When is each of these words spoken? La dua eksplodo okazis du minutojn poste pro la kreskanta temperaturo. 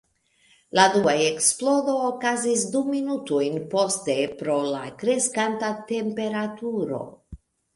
La 0.77 0.85
dua 0.95 1.11
eksplodo 1.25 1.97
okazis 2.05 2.65
du 2.77 2.81
minutojn 2.95 3.59
poste 3.75 4.17
pro 4.41 4.57
la 4.71 4.83
kreskanta 5.05 5.71
temperaturo. 5.93 7.05